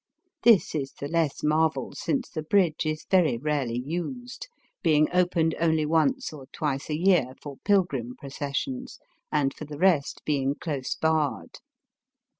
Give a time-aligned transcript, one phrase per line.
[0.41, 4.47] This is the less marvel since the bridge is very rarely used,
[4.81, 6.89] being opened only once or twice.
[6.89, 8.97] a year for pilgrim processions^
[9.31, 11.59] and for the rest being close barred.